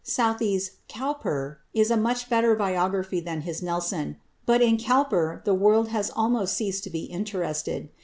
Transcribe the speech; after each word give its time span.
Southey's 0.03 0.71
"Cowper" 0.87 1.59
is 1.75 1.91
a 1.91 1.95
much 1.95 2.27
better 2.27 2.55
biography 2.55 3.19
than 3.19 3.41
his 3.41 3.61
"Nelson," 3.61 4.17
but 4.47 4.59
in 4.59 4.79
Cowper 4.79 5.43
the 5.45 5.53
world 5.53 5.89
has 5.89 6.09
almost 6.15 6.55
ceased 6.55 6.83
to 6.85 6.89
be 6.89 7.03
interested. 7.03 7.87